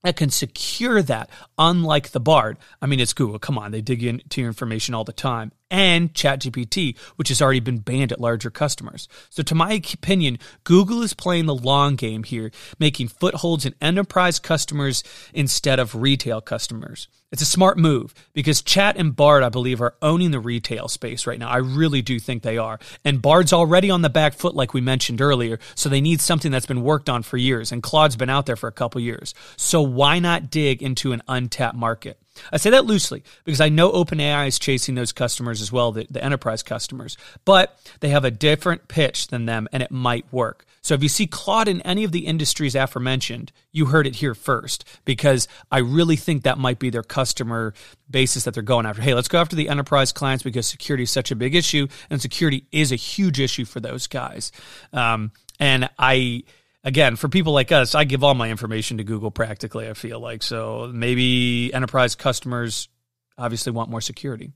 That 0.03 0.15
can 0.15 0.29
secure 0.29 1.01
that, 1.01 1.29
unlike 1.57 2.11
the 2.11 2.19
Bard. 2.19 2.57
I 2.81 2.85
mean, 2.85 2.99
it's 2.99 3.13
Google. 3.13 3.39
Come 3.39 3.57
on, 3.57 3.71
they 3.71 3.81
dig 3.81 4.03
into 4.03 4.41
your 4.41 4.49
information 4.49 4.93
all 4.93 5.03
the 5.03 5.13
time. 5.13 5.51
And 5.73 6.13
ChatGPT, 6.13 6.95
which 7.15 7.29
has 7.29 7.41
already 7.41 7.59
been 7.59 7.79
banned 7.79 8.11
at 8.11 8.21
larger 8.21 8.51
customers. 8.51 9.07
So, 9.31 9.41
to 9.41 9.55
my 9.55 9.73
opinion, 9.73 10.37
Google 10.63 11.01
is 11.01 11.15
playing 11.15 11.47
the 11.47 11.55
long 11.55 11.95
game 11.95 12.23
here, 12.23 12.51
making 12.77 13.07
footholds 13.07 13.65
in 13.65 13.73
enterprise 13.81 14.37
customers 14.37 15.03
instead 15.33 15.79
of 15.79 15.95
retail 15.95 16.41
customers. 16.41 17.07
It's 17.31 17.41
a 17.41 17.45
smart 17.45 17.79
move 17.79 18.13
because 18.33 18.61
Chat 18.61 18.97
and 18.97 19.15
Bard, 19.15 19.41
I 19.41 19.49
believe, 19.49 19.81
are 19.81 19.95
owning 20.03 20.29
the 20.29 20.39
retail 20.39 20.87
space 20.87 21.25
right 21.25 21.39
now. 21.39 21.49
I 21.49 21.57
really 21.57 22.03
do 22.03 22.19
think 22.19 22.43
they 22.43 22.59
are. 22.59 22.77
And 23.03 23.19
Bard's 23.19 23.51
already 23.51 23.89
on 23.89 24.03
the 24.03 24.09
back 24.11 24.35
foot, 24.35 24.53
like 24.53 24.75
we 24.75 24.81
mentioned 24.81 25.21
earlier. 25.21 25.57
So 25.73 25.89
they 25.89 26.01
need 26.01 26.21
something 26.21 26.51
that's 26.51 26.67
been 26.67 26.83
worked 26.83 27.09
on 27.09 27.23
for 27.23 27.37
years. 27.37 27.71
And 27.71 27.81
Claude's 27.81 28.15
been 28.15 28.29
out 28.29 28.45
there 28.45 28.55
for 28.55 28.67
a 28.67 28.71
couple 28.71 29.01
years. 29.01 29.33
So 29.57 29.81
why 29.81 30.19
not 30.19 30.51
dig 30.51 30.83
into 30.83 31.13
an 31.13 31.23
untapped 31.27 31.75
market? 31.75 32.19
I 32.51 32.57
say 32.57 32.69
that 32.71 32.85
loosely 32.85 33.23
because 33.43 33.61
I 33.61 33.69
know 33.69 33.91
OpenAI 33.91 34.47
is 34.47 34.59
chasing 34.59 34.95
those 34.95 35.11
customers 35.11 35.61
as 35.61 35.71
well, 35.71 35.91
the, 35.91 36.07
the 36.09 36.23
enterprise 36.23 36.63
customers, 36.63 37.17
but 37.45 37.79
they 37.99 38.09
have 38.09 38.25
a 38.25 38.31
different 38.31 38.87
pitch 38.87 39.27
than 39.27 39.45
them 39.45 39.67
and 39.71 39.83
it 39.83 39.91
might 39.91 40.25
work. 40.31 40.65
So 40.81 40.93
if 40.93 41.01
you 41.01 41.09
see 41.09 41.27
Claude 41.27 41.69
in 41.69 41.81
any 41.81 42.03
of 42.03 42.11
the 42.11 42.25
industries 42.27 42.75
aforementioned, 42.75 43.53
you 43.71 43.85
heard 43.85 44.05
it 44.05 44.15
here 44.15 44.35
first 44.35 44.83
because 45.05 45.47
I 45.71 45.79
really 45.79 46.17
think 46.17 46.43
that 46.43 46.57
might 46.57 46.77
be 46.77 46.89
their 46.89 47.03
customer 47.03 47.73
basis 48.09 48.43
that 48.43 48.53
they're 48.53 48.63
going 48.63 48.85
after. 48.85 49.01
Hey, 49.01 49.13
let's 49.13 49.29
go 49.29 49.39
after 49.39 49.55
the 49.55 49.69
enterprise 49.69 50.11
clients 50.11 50.43
because 50.43 50.67
security 50.67 51.03
is 51.03 51.11
such 51.11 51.31
a 51.31 51.35
big 51.35 51.55
issue 51.55 51.87
and 52.09 52.21
security 52.21 52.65
is 52.71 52.91
a 52.91 52.97
huge 52.97 53.39
issue 53.39 53.63
for 53.63 53.79
those 53.79 54.07
guys. 54.07 54.51
Um, 54.91 55.31
and 55.59 55.89
I, 55.97 56.43
again, 56.83 57.15
for 57.15 57.29
people 57.29 57.53
like 57.53 57.71
us, 57.71 57.95
I 57.95 58.03
give 58.03 58.23
all 58.23 58.33
my 58.33 58.49
information 58.49 58.97
to 58.97 59.03
Google 59.03 59.31
practically, 59.31 59.89
I 59.89 59.93
feel 59.93 60.19
like. 60.19 60.43
So 60.43 60.91
maybe 60.93 61.73
enterprise 61.73 62.15
customers 62.15 62.89
obviously 63.37 63.71
want 63.71 63.89
more 63.89 64.01
security. 64.01 64.51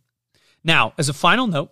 Now, 0.63 0.93
as 0.98 1.10
a 1.10 1.13
final 1.13 1.48
note, 1.48 1.72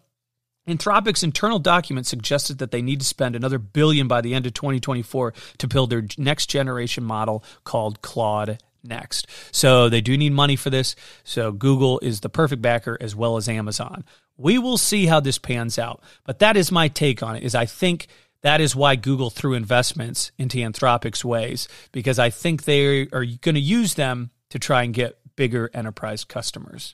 Anthropic's 0.68 1.24
internal 1.24 1.60
document 1.60 2.08
suggested 2.08 2.58
that 2.58 2.72
they 2.72 2.82
need 2.82 3.00
to 3.00 3.06
spend 3.06 3.36
another 3.36 3.60
billion 3.60 4.08
by 4.08 4.22
the 4.22 4.34
end 4.34 4.48
of 4.48 4.54
2024 4.54 5.34
to 5.60 5.68
build 5.68 5.92
their 5.92 6.06
next 6.18 6.48
generation 6.48 7.04
model 7.04 7.44
called 7.64 8.02
Claude 8.02 8.58
next. 8.84 9.28
So 9.52 9.90
they 9.90 10.02
do 10.02 10.18
need 10.18 10.34
money 10.34 10.56
for 10.56 10.70
this. 10.70 10.96
So 11.24 11.52
Google 11.52 12.00
is 12.00 12.22
the 12.22 12.30
perfect 12.30 12.62
backer 12.62 12.98
as 13.00 13.16
well 13.16 13.38
as 13.38 13.48
Amazon. 13.48 14.06
We 14.38 14.58
will 14.58 14.78
see 14.78 15.06
how 15.06 15.20
this 15.20 15.38
pans 15.38 15.78
out. 15.78 16.04
But 16.24 16.40
that 16.40 16.58
is 16.58 16.72
my 16.72 16.88
take 16.88 17.22
on 17.22 17.36
it 17.36 17.44
is 17.44 17.56
I 17.56 17.66
think 17.66 18.08
that 18.46 18.62
is 18.62 18.76
why 18.76 18.96
Google 18.96 19.32
threw 19.32 19.56
investments 19.56 20.32
into 20.38 20.60
Anthropic's 20.60 21.26
ways 21.26 21.68
because 21.92 22.20
I 22.20 22.30
think 22.30 22.64
they 22.64 23.08
are 23.12 23.26
going 23.42 23.56
to 23.56 23.60
use 23.60 23.96
them 23.96 24.30
to 24.52 24.60
try 24.60 24.84
and 24.84 24.94
get 24.94 25.18
bigger 25.36 25.72
enterprise 25.74 26.24
customers. 26.24 26.94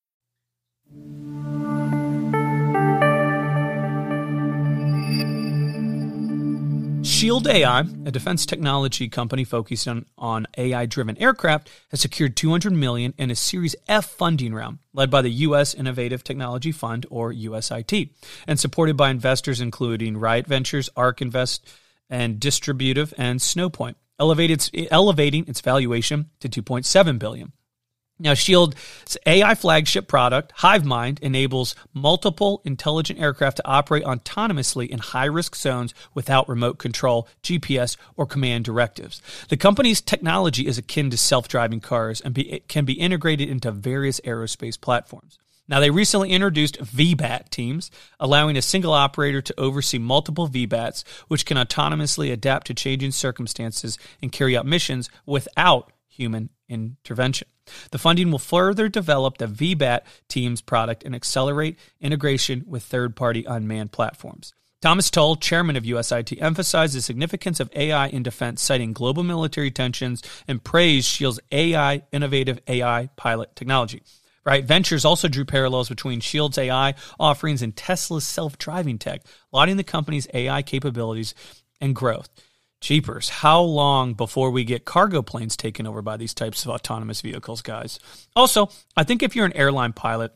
Shield 7.03 7.47
AI, 7.47 7.81
a 7.81 8.11
defense 8.11 8.47
technology 8.47 9.07
company 9.07 9.43
focused 9.43 9.87
on, 9.87 10.07
on 10.17 10.47
AI-driven 10.57 11.19
aircraft, 11.19 11.69
has 11.91 12.01
secured 12.01 12.35
200 12.35 12.73
million 12.73 13.13
in 13.17 13.29
a 13.29 13.35
Series 13.35 13.75
F 13.87 14.05
funding 14.05 14.55
round 14.55 14.79
led 14.93 15.11
by 15.11 15.21
the 15.21 15.29
U.S. 15.29 15.75
Innovative 15.75 16.23
Technology 16.23 16.71
Fund, 16.71 17.05
or 17.11 17.31
USIT, 17.31 18.09
and 18.47 18.59
supported 18.59 18.97
by 18.97 19.11
investors 19.11 19.61
including 19.61 20.17
Riot 20.17 20.47
Ventures, 20.47 20.89
ARK 20.95 21.21
Invest, 21.21 21.67
and 22.09 22.39
Distributive 22.39 23.13
and 23.17 23.39
Snowpoint, 23.39 23.95
elevating 24.19 25.45
its 25.47 25.61
valuation 25.61 26.29
to 26.39 26.49
2.7 26.49 27.19
billion. 27.19 27.51
Now, 28.21 28.35
Shield's 28.35 29.17
AI 29.25 29.55
flagship 29.55 30.07
product, 30.07 30.53
HiveMind, 30.59 31.19
enables 31.21 31.73
multiple 31.91 32.61
intelligent 32.63 33.19
aircraft 33.19 33.57
to 33.57 33.67
operate 33.67 34.03
autonomously 34.03 34.87
in 34.87 34.99
high 34.99 35.25
risk 35.25 35.55
zones 35.55 35.95
without 36.13 36.47
remote 36.47 36.77
control, 36.77 37.27
GPS, 37.41 37.97
or 38.15 38.27
command 38.27 38.65
directives. 38.65 39.23
The 39.49 39.57
company's 39.57 40.01
technology 40.01 40.67
is 40.67 40.77
akin 40.77 41.09
to 41.09 41.17
self 41.17 41.47
driving 41.47 41.79
cars 41.79 42.21
and 42.21 42.35
be, 42.35 42.61
can 42.67 42.85
be 42.85 42.93
integrated 42.93 43.49
into 43.49 43.71
various 43.71 44.19
aerospace 44.19 44.79
platforms. 44.79 45.39
Now, 45.67 45.79
they 45.79 45.89
recently 45.89 46.29
introduced 46.29 46.79
VBAT 46.79 47.49
teams, 47.49 47.89
allowing 48.19 48.55
a 48.55 48.61
single 48.61 48.93
operator 48.93 49.41
to 49.41 49.59
oversee 49.59 49.97
multiple 49.97 50.47
VBATs, 50.47 51.03
which 51.27 51.45
can 51.45 51.57
autonomously 51.57 52.31
adapt 52.31 52.67
to 52.67 52.75
changing 52.75 53.11
circumstances 53.11 53.97
and 54.21 54.31
carry 54.31 54.55
out 54.55 54.67
missions 54.67 55.09
without 55.25 55.91
human 56.07 56.49
intervention. 56.71 57.47
The 57.91 57.99
funding 57.99 58.31
will 58.31 58.39
further 58.39 58.89
develop 58.89 59.37
the 59.37 59.47
VBAT 59.47 60.01
team's 60.27 60.61
product 60.61 61.03
and 61.03 61.13
accelerate 61.13 61.77
integration 61.99 62.63
with 62.65 62.83
third 62.83 63.15
party 63.15 63.45
unmanned 63.45 63.91
platforms. 63.91 64.53
Thomas 64.81 65.11
Tull, 65.11 65.35
chairman 65.35 65.75
of 65.75 65.83
USIT, 65.83 66.41
emphasized 66.41 66.95
the 66.95 67.01
significance 67.01 67.59
of 67.59 67.69
AI 67.75 68.07
in 68.07 68.23
defense, 68.23 68.63
citing 68.63 68.93
global 68.93 69.21
military 69.21 69.69
tensions 69.69 70.23
and 70.47 70.63
praised 70.63 71.05
Shield's 71.05 71.39
AI, 71.51 72.01
innovative 72.11 72.59
AI 72.67 73.09
pilot 73.15 73.55
technology. 73.55 74.01
Riot 74.43 74.65
Ventures 74.65 75.05
also 75.05 75.27
drew 75.27 75.45
parallels 75.45 75.87
between 75.87 76.19
Shield's 76.19 76.57
AI 76.57 76.95
offerings 77.19 77.61
and 77.61 77.75
Tesla's 77.75 78.25
self-driving 78.25 78.97
tech, 78.97 79.21
lauding 79.51 79.77
the 79.77 79.83
company's 79.83 80.27
AI 80.33 80.63
capabilities 80.63 81.35
and 81.79 81.95
growth. 81.95 82.29
Jeepers, 82.81 83.29
how 83.29 83.61
long 83.61 84.15
before 84.15 84.49
we 84.49 84.63
get 84.63 84.85
cargo 84.85 85.21
planes 85.21 85.55
taken 85.55 85.85
over 85.85 86.01
by 86.01 86.17
these 86.17 86.33
types 86.33 86.65
of 86.65 86.71
autonomous 86.71 87.21
vehicles, 87.21 87.61
guys? 87.61 87.99
Also, 88.35 88.69
I 88.97 89.03
think 89.03 89.21
if 89.21 89.35
you're 89.35 89.45
an 89.45 89.55
airline 89.55 89.93
pilot, 89.93 90.33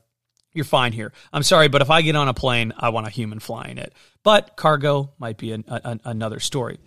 you're 0.53 0.63
fine 0.63 0.93
here. 0.93 1.11
I'm 1.33 1.43
sorry, 1.43 1.67
but 1.67 1.81
if 1.81 1.89
I 1.89 2.03
get 2.03 2.15
on 2.15 2.29
a 2.29 2.33
plane, 2.35 2.71
I 2.77 2.89
want 2.89 3.07
a 3.07 3.09
human 3.09 3.39
flying 3.39 3.79
it. 3.79 3.93
But 4.23 4.55
cargo 4.55 5.11
might 5.17 5.37
be 5.37 5.51
an, 5.51 5.65
a, 5.67 5.99
another 6.05 6.39
story. 6.39 6.77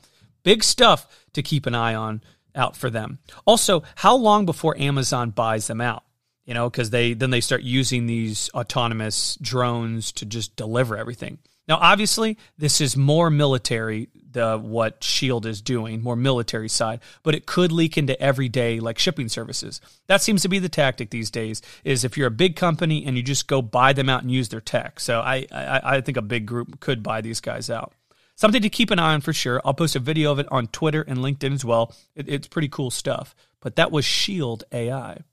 Big 0.45 0.63
stuff 0.63 1.07
to 1.33 1.43
keep 1.43 1.67
an 1.67 1.75
eye 1.75 1.95
on 1.95 2.23
out 2.55 2.77
for 2.77 2.89
them. 2.89 3.19
Also, 3.45 3.83
how 3.97 4.17
long 4.17 4.47
before 4.47 4.79
Amazon 4.79 5.31
buys 5.31 5.67
them 5.67 5.81
out? 5.81 6.05
You 6.47 6.55
know, 6.55 6.71
because 6.71 6.89
they 6.89 7.13
then 7.13 7.29
they 7.29 7.43
start 7.43 7.63
using 7.63 8.07
these 8.07 8.49
autonomous 8.55 9.37
drones 9.43 10.13
to 10.13 10.25
just 10.25 10.57
deliver 10.57 10.97
everything. 10.97 11.39
Now, 11.69 11.77
obviously, 11.77 12.39
this 12.57 12.81
is 12.81 12.97
more 12.97 13.29
military, 13.29 14.09
the 14.31 14.57
what 14.59 15.05
Shield 15.05 15.45
is 15.45 15.61
doing, 15.61 16.03
more 16.03 16.17
military 16.17 16.69
side, 16.69 17.01
but 17.23 17.35
it 17.35 17.45
could 17.45 17.71
leak 17.71 17.99
into 17.99 18.19
everyday 18.21 18.81
like 18.81 18.99
shipping 18.99 19.29
services. 19.29 19.81
That 20.07 20.23
seems 20.23 20.43
to 20.43 20.49
be 20.49 20.59
the 20.59 20.71
tactic 20.71 21.11
these 21.11 21.31
days. 21.31 21.61
Is 21.85 22.05
if 22.05 22.17
you're 22.17 22.29
a 22.29 22.33
big 22.33 22.57
company 22.57 23.05
and 23.05 23.17
you 23.17 23.23
just 23.23 23.47
go 23.47 23.61
buy 23.61 23.93
them 23.93 24.09
out 24.09 24.23
and 24.23 24.33
use 24.33 24.49
their 24.49 24.63
tech. 24.63 24.99
So 24.99 25.21
I 25.21 25.47
I, 25.53 25.97
I 25.97 26.01
think 26.01 26.17
a 26.17 26.23
big 26.23 26.47
group 26.47 26.81
could 26.81 27.03
buy 27.03 27.21
these 27.21 27.41
guys 27.41 27.69
out. 27.69 27.93
Something 28.35 28.63
to 28.63 28.71
keep 28.71 28.91
an 28.91 29.01
eye 29.01 29.15
on 29.15 29.21
for 29.21 29.33
sure. 29.33 29.61
I'll 29.65 29.75
post 29.75 29.97
a 29.97 29.99
video 29.99 30.31
of 30.31 30.39
it 30.39 30.47
on 30.51 30.69
Twitter 30.69 31.03
and 31.03 31.19
LinkedIn 31.19 31.53
as 31.53 31.65
well. 31.65 31.93
It, 32.15 32.29
it's 32.29 32.47
pretty 32.47 32.69
cool 32.69 32.91
stuff. 32.91 33.35
But 33.61 33.75
that 33.77 33.91
was 33.91 34.05
Shield 34.05 34.63
AI. 34.71 35.25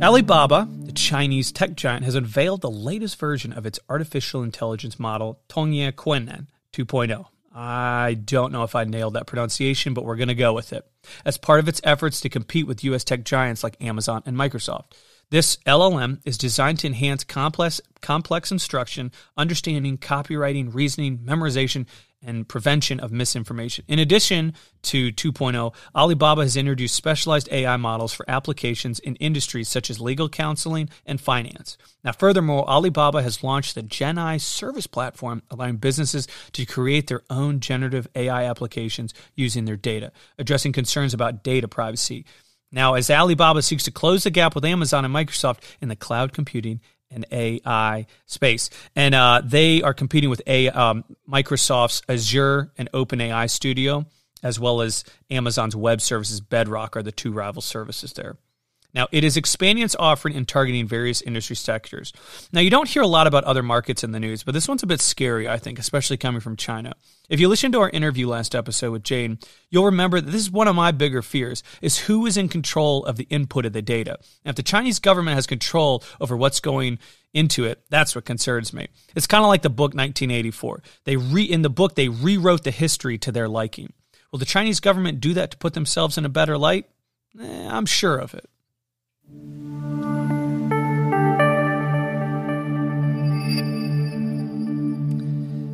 Alibaba, 0.00 0.68
the 0.84 0.92
Chinese 0.92 1.50
tech 1.50 1.74
giant, 1.74 2.04
has 2.04 2.14
unveiled 2.14 2.60
the 2.60 2.70
latest 2.70 3.18
version 3.18 3.52
of 3.52 3.66
its 3.66 3.80
artificial 3.88 4.44
intelligence 4.44 5.00
model, 5.00 5.40
Tongyi 5.48 5.90
Qianwen 5.90 6.46
2.0. 6.72 7.26
I 7.52 8.14
don't 8.14 8.52
know 8.52 8.62
if 8.62 8.76
I 8.76 8.84
nailed 8.84 9.14
that 9.14 9.26
pronunciation, 9.26 9.94
but 9.94 10.04
we're 10.04 10.14
going 10.14 10.28
to 10.28 10.36
go 10.36 10.52
with 10.52 10.72
it. 10.72 10.86
As 11.24 11.36
part 11.36 11.58
of 11.58 11.66
its 11.66 11.80
efforts 11.82 12.20
to 12.20 12.28
compete 12.28 12.68
with 12.68 12.84
US 12.84 13.02
tech 13.02 13.24
giants 13.24 13.64
like 13.64 13.76
Amazon 13.80 14.22
and 14.24 14.36
Microsoft. 14.36 14.92
This 15.30 15.56
LLM 15.66 16.20
is 16.24 16.38
designed 16.38 16.78
to 16.78 16.86
enhance 16.86 17.24
complex, 17.24 17.80
complex 18.00 18.52
instruction, 18.52 19.10
understanding, 19.36 19.98
copywriting, 19.98 20.72
reasoning, 20.72 21.18
memorization, 21.18 21.86
and 22.22 22.48
prevention 22.48 23.00
of 23.00 23.12
misinformation. 23.12 23.84
In 23.88 23.98
addition 23.98 24.54
to 24.82 25.12
2.0, 25.12 25.74
Alibaba 25.94 26.42
has 26.42 26.56
introduced 26.56 26.94
specialized 26.94 27.48
AI 27.52 27.76
models 27.76 28.12
for 28.12 28.28
applications 28.28 28.98
in 28.98 29.16
industries 29.16 29.68
such 29.68 29.90
as 29.90 30.00
legal 30.00 30.28
counseling 30.28 30.88
and 31.06 31.20
finance. 31.20 31.78
Now, 32.02 32.12
furthermore, 32.12 32.68
Alibaba 32.68 33.22
has 33.22 33.44
launched 33.44 33.74
the 33.74 33.82
GenAI 33.82 34.40
service 34.40 34.86
platform, 34.86 35.42
allowing 35.50 35.76
businesses 35.76 36.26
to 36.52 36.66
create 36.66 37.06
their 37.06 37.22
own 37.30 37.60
generative 37.60 38.08
AI 38.14 38.44
applications 38.44 39.14
using 39.34 39.64
their 39.64 39.76
data, 39.76 40.12
addressing 40.38 40.72
concerns 40.72 41.14
about 41.14 41.44
data 41.44 41.68
privacy. 41.68 42.24
Now, 42.70 42.94
as 42.94 43.10
Alibaba 43.10 43.62
seeks 43.62 43.84
to 43.84 43.90
close 43.90 44.24
the 44.24 44.30
gap 44.30 44.54
with 44.54 44.64
Amazon 44.64 45.04
and 45.04 45.14
Microsoft 45.14 45.60
in 45.80 45.88
the 45.88 45.96
cloud 45.96 46.32
computing 46.32 46.80
and 47.10 47.26
AI 47.30 48.06
space. 48.26 48.70
And 48.94 49.14
uh, 49.14 49.42
they 49.44 49.82
are 49.82 49.94
competing 49.94 50.30
with 50.30 50.42
a 50.46 50.68
um, 50.70 51.04
Microsoft's 51.28 52.02
Azure 52.08 52.72
and 52.76 52.90
OpenAI 52.92 53.50
Studio, 53.50 54.06
as 54.42 54.60
well 54.60 54.80
as 54.80 55.04
Amazon's 55.30 55.74
Web 55.74 56.00
Services 56.00 56.40
Bedrock 56.40 56.96
are 56.96 57.02
the 57.02 57.12
two 57.12 57.32
rival 57.32 57.62
services 57.62 58.12
there. 58.12 58.36
Now, 58.94 59.06
it 59.12 59.22
is 59.22 59.36
expanding 59.36 59.84
its 59.84 59.96
offering 59.98 60.34
and 60.34 60.48
targeting 60.48 60.86
various 60.86 61.20
industry 61.20 61.56
sectors. 61.56 62.12
Now, 62.52 62.60
you 62.60 62.70
don't 62.70 62.88
hear 62.88 63.02
a 63.02 63.06
lot 63.06 63.26
about 63.26 63.44
other 63.44 63.62
markets 63.62 64.02
in 64.02 64.12
the 64.12 64.20
news, 64.20 64.42
but 64.42 64.52
this 64.52 64.66
one's 64.66 64.82
a 64.82 64.86
bit 64.86 65.02
scary, 65.02 65.46
I 65.46 65.58
think, 65.58 65.78
especially 65.78 66.16
coming 66.16 66.40
from 66.40 66.56
China. 66.56 66.94
If 67.28 67.38
you 67.38 67.48
listened 67.48 67.74
to 67.74 67.80
our 67.80 67.90
interview 67.90 68.26
last 68.26 68.54
episode 68.54 68.92
with 68.92 69.02
Jane, 69.02 69.38
you'll 69.68 69.84
remember 69.84 70.20
that 70.20 70.30
this 70.30 70.40
is 70.40 70.50
one 70.50 70.68
of 70.68 70.74
my 70.74 70.90
bigger 70.90 71.20
fears 71.20 71.62
is 71.82 71.98
who 71.98 72.24
is 72.24 72.38
in 72.38 72.48
control 72.48 73.04
of 73.04 73.16
the 73.16 73.26
input 73.30 73.66
of 73.66 73.74
the 73.74 73.82
data. 73.82 74.18
And 74.44 74.50
if 74.50 74.56
the 74.56 74.62
Chinese 74.62 74.98
government 74.98 75.34
has 75.34 75.46
control 75.46 76.02
over 76.18 76.34
what's 76.34 76.60
going 76.60 76.98
into 77.34 77.66
it, 77.66 77.82
that's 77.90 78.14
what 78.14 78.24
concerns 78.24 78.72
me. 78.72 78.88
It's 79.14 79.26
kind 79.26 79.44
of 79.44 79.48
like 79.48 79.62
the 79.62 79.68
book 79.68 79.94
1984. 79.94 80.82
They 81.04 81.16
re 81.16 81.42
in 81.42 81.60
the 81.60 81.68
book 81.68 81.94
they 81.94 82.08
rewrote 82.08 82.64
the 82.64 82.70
history 82.70 83.18
to 83.18 83.32
their 83.32 83.48
liking. 83.48 83.92
Will 84.32 84.38
the 84.38 84.46
Chinese 84.46 84.80
government 84.80 85.20
do 85.20 85.34
that 85.34 85.50
to 85.50 85.58
put 85.58 85.74
themselves 85.74 86.16
in 86.16 86.24
a 86.24 86.30
better 86.30 86.56
light? 86.56 86.86
Eh, 87.38 87.68
I'm 87.70 87.86
sure 87.86 88.16
of 88.16 88.32
it. 88.32 88.48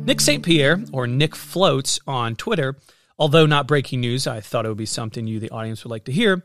Nick 0.05 0.21
St. 0.21 0.45
Pierre, 0.45 0.83
or 0.91 1.07
Nick 1.07 1.35
Floats 1.35 1.99
on 2.05 2.35
Twitter, 2.35 2.77
Although 3.17 3.45
not 3.45 3.67
breaking 3.67 4.01
news, 4.01 4.27
I 4.27 4.41
thought 4.41 4.65
it 4.65 4.69
would 4.69 4.77
be 4.77 4.85
something 4.85 5.25
you, 5.25 5.39
the 5.39 5.51
audience, 5.51 5.83
would 5.83 5.91
like 5.91 6.05
to 6.05 6.11
hear. 6.11 6.43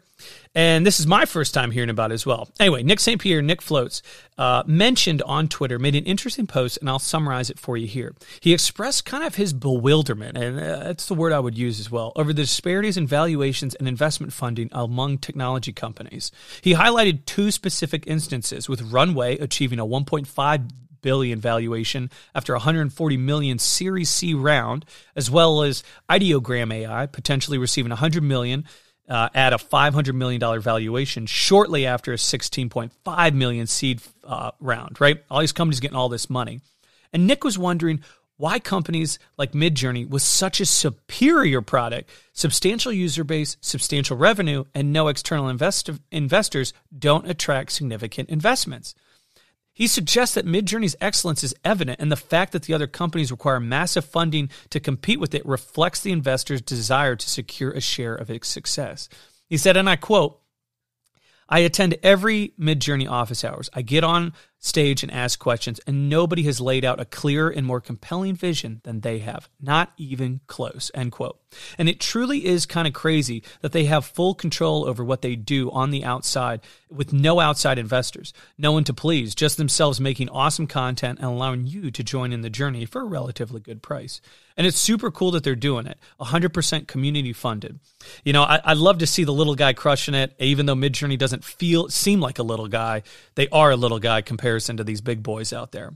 And 0.54 0.86
this 0.86 1.00
is 1.00 1.06
my 1.06 1.24
first 1.24 1.54
time 1.54 1.70
hearing 1.70 1.90
about 1.90 2.12
it 2.12 2.14
as 2.14 2.26
well. 2.26 2.48
Anyway, 2.60 2.82
Nick 2.82 3.00
St. 3.00 3.20
Pierre, 3.20 3.42
Nick 3.42 3.62
Floats, 3.62 4.02
uh, 4.38 4.62
mentioned 4.66 5.22
on 5.22 5.48
Twitter, 5.48 5.78
made 5.78 5.96
an 5.96 6.04
interesting 6.04 6.46
post, 6.46 6.78
and 6.80 6.88
I'll 6.88 6.98
summarize 6.98 7.50
it 7.50 7.58
for 7.58 7.76
you 7.76 7.86
here. 7.86 8.14
He 8.40 8.52
expressed 8.52 9.04
kind 9.04 9.24
of 9.24 9.34
his 9.34 9.52
bewilderment, 9.52 10.36
and 10.36 10.60
uh, 10.60 10.84
that's 10.84 11.06
the 11.06 11.14
word 11.14 11.32
I 11.32 11.40
would 11.40 11.56
use 11.56 11.80
as 11.80 11.90
well, 11.90 12.12
over 12.16 12.32
the 12.32 12.42
disparities 12.42 12.96
in 12.96 13.06
valuations 13.06 13.74
and 13.74 13.88
investment 13.88 14.32
funding 14.32 14.68
among 14.72 15.18
technology 15.18 15.72
companies. 15.72 16.30
He 16.60 16.74
highlighted 16.74 17.24
two 17.24 17.50
specific 17.50 18.06
instances, 18.06 18.68
with 18.68 18.92
Runway 18.92 19.38
achieving 19.38 19.78
a 19.78 19.86
1.5 19.86 20.70
billion 21.02 21.40
valuation 21.40 22.10
after 22.34 22.52
140 22.52 23.16
million 23.16 23.58
Series 23.58 24.08
C 24.08 24.34
round, 24.34 24.84
as 25.16 25.30
well 25.30 25.62
as 25.62 25.82
Ideogram 26.08 26.72
AI 26.72 27.06
potentially 27.06 27.58
receiving 27.58 27.90
100 27.90 28.22
million 28.22 28.64
uh, 29.08 29.28
at 29.34 29.52
a 29.52 29.58
$500 29.58 30.14
million 30.14 30.60
valuation 30.60 31.26
shortly 31.26 31.84
after 31.84 32.12
a 32.12 32.16
16.5 32.16 33.34
million 33.34 33.66
seed 33.66 34.00
uh, 34.24 34.52
round, 34.60 35.00
right? 35.00 35.22
All 35.28 35.40
these 35.40 35.52
companies 35.52 35.80
getting 35.80 35.96
all 35.96 36.08
this 36.08 36.30
money. 36.30 36.60
And 37.12 37.26
Nick 37.26 37.42
was 37.42 37.58
wondering 37.58 38.02
why 38.36 38.58
companies 38.58 39.18
like 39.36 39.52
Midjourney 39.52 40.08
with 40.08 40.22
such 40.22 40.60
a 40.60 40.66
superior 40.66 41.60
product, 41.60 42.08
substantial 42.32 42.90
user 42.90 43.22
base, 43.22 43.58
substantial 43.60 44.16
revenue, 44.16 44.64
and 44.74 44.92
no 44.92 45.08
external 45.08 45.48
invest- 45.48 45.90
investors 46.10 46.72
don't 46.96 47.28
attract 47.28 47.72
significant 47.72 48.30
investments. 48.30 48.94
He 49.80 49.86
suggests 49.86 50.34
that 50.34 50.44
Midjourney's 50.44 50.94
excellence 51.00 51.42
is 51.42 51.54
evident, 51.64 52.00
and 52.00 52.12
the 52.12 52.14
fact 52.14 52.52
that 52.52 52.64
the 52.64 52.74
other 52.74 52.86
companies 52.86 53.30
require 53.30 53.58
massive 53.58 54.04
funding 54.04 54.50
to 54.68 54.78
compete 54.78 55.18
with 55.18 55.34
it 55.34 55.46
reflects 55.46 56.02
the 56.02 56.12
investor's 56.12 56.60
desire 56.60 57.16
to 57.16 57.30
secure 57.30 57.70
a 57.70 57.80
share 57.80 58.14
of 58.14 58.28
its 58.28 58.46
success. 58.46 59.08
He 59.48 59.56
said, 59.56 59.78
and 59.78 59.88
I 59.88 59.96
quote, 59.96 60.38
I 61.48 61.60
attend 61.60 61.96
every 62.02 62.52
Midjourney 62.60 63.10
office 63.10 63.42
hours. 63.42 63.70
I 63.72 63.80
get 63.80 64.04
on 64.04 64.34
stage 64.60 65.02
and 65.02 65.10
ask 65.10 65.38
questions, 65.38 65.80
and 65.86 66.08
nobody 66.08 66.42
has 66.44 66.60
laid 66.60 66.84
out 66.84 67.00
a 67.00 67.04
clearer 67.04 67.48
and 67.48 67.66
more 67.66 67.80
compelling 67.80 68.36
vision 68.36 68.80
than 68.84 69.00
they 69.00 69.18
have. 69.18 69.48
Not 69.60 69.92
even 69.96 70.40
close. 70.46 70.90
End 70.94 71.10
quote. 71.12 71.40
And 71.78 71.88
it 71.88 71.98
truly 71.98 72.46
is 72.46 72.66
kind 72.66 72.86
of 72.86 72.94
crazy 72.94 73.42
that 73.62 73.72
they 73.72 73.84
have 73.84 74.04
full 74.04 74.34
control 74.34 74.84
over 74.84 75.04
what 75.04 75.22
they 75.22 75.34
do 75.34 75.70
on 75.70 75.90
the 75.90 76.04
outside 76.04 76.60
with 76.88 77.12
no 77.12 77.40
outside 77.40 77.78
investors, 77.78 78.32
no 78.58 78.72
one 78.72 78.84
to 78.84 78.94
please, 78.94 79.34
just 79.34 79.56
themselves 79.56 80.00
making 80.00 80.28
awesome 80.28 80.66
content 80.66 81.18
and 81.18 81.28
allowing 81.28 81.66
you 81.66 81.90
to 81.90 82.04
join 82.04 82.32
in 82.32 82.42
the 82.42 82.50
journey 82.50 82.84
for 82.84 83.00
a 83.00 83.04
relatively 83.04 83.60
good 83.60 83.82
price. 83.82 84.20
And 84.56 84.66
it's 84.66 84.78
super 84.78 85.10
cool 85.10 85.30
that 85.32 85.44
they're 85.44 85.54
doing 85.54 85.86
it. 85.86 85.98
100% 86.20 86.86
community 86.86 87.32
funded. 87.32 87.78
You 88.24 88.32
know, 88.32 88.42
I, 88.42 88.60
would 88.68 88.78
love 88.78 88.98
to 88.98 89.06
see 89.06 89.24
the 89.24 89.32
little 89.32 89.54
guy 89.54 89.72
crushing 89.72 90.14
it, 90.14 90.34
even 90.38 90.66
though 90.66 90.74
Midjourney 90.74 91.16
doesn't 91.16 91.44
feel 91.44 91.88
seem 91.88 92.20
like 92.20 92.38
a 92.38 92.42
little 92.42 92.68
guy. 92.68 93.02
They 93.36 93.48
are 93.48 93.70
a 93.70 93.76
little 93.76 94.00
guy 94.00 94.20
comparison 94.50 94.76
to 94.78 94.84
these 94.84 95.00
big 95.00 95.22
boys 95.22 95.52
out 95.52 95.70
there. 95.70 95.92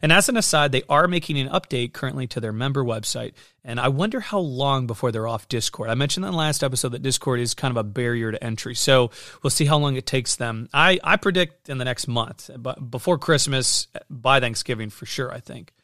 And 0.00 0.10
as 0.10 0.28
an 0.28 0.36
aside, 0.36 0.72
they 0.72 0.84
are 0.88 1.06
making 1.06 1.38
an 1.38 1.48
update 1.48 1.92
currently 1.92 2.26
to 2.28 2.40
their 2.40 2.52
member 2.52 2.82
website. 2.82 3.32
And 3.62 3.78
I 3.78 3.88
wonder 3.88 4.20
how 4.20 4.38
long 4.38 4.86
before 4.86 5.12
they're 5.12 5.28
off 5.28 5.48
Discord. 5.48 5.90
I 5.90 5.94
mentioned 5.94 6.24
in 6.24 6.30
the 6.30 6.36
last 6.36 6.62
episode 6.62 6.92
that 6.92 7.02
Discord 7.02 7.40
is 7.40 7.52
kind 7.52 7.72
of 7.72 7.76
a 7.76 7.84
barrier 7.84 8.32
to 8.32 8.42
entry. 8.42 8.74
So 8.74 9.10
we'll 9.42 9.50
see 9.50 9.66
how 9.66 9.76
long 9.76 9.96
it 9.96 10.06
takes 10.06 10.36
them. 10.36 10.68
I, 10.72 10.98
I 11.04 11.16
predict 11.16 11.68
in 11.68 11.78
the 11.78 11.84
next 11.84 12.08
month, 12.08 12.48
but 12.56 12.90
before 12.90 13.18
Christmas, 13.18 13.88
by 14.08 14.40
Thanksgiving 14.40 14.88
for 14.88 15.04
sure, 15.04 15.32
I 15.32 15.40
think. 15.40 15.74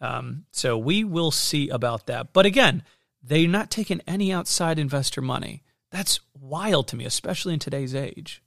Um, 0.00 0.44
so 0.50 0.76
we 0.76 1.04
will 1.04 1.30
see 1.30 1.68
about 1.68 2.06
that. 2.06 2.32
But 2.32 2.46
again, 2.46 2.82
they're 3.22 3.46
not 3.46 3.70
taking 3.70 4.00
any 4.08 4.32
outside 4.32 4.78
investor 4.78 5.22
money. 5.22 5.62
That's 5.92 6.20
wild 6.40 6.88
to 6.88 6.96
me, 6.96 7.04
especially 7.04 7.54
in 7.54 7.60
today's 7.60 7.94
age. 7.94 8.42